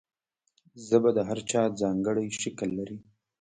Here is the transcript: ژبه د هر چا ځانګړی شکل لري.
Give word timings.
ژبه 0.87 1.09
د 1.17 1.19
هر 1.29 1.39
چا 1.49 1.61
ځانګړی 1.81 2.27
شکل 2.41 2.69
لري. 2.79 2.97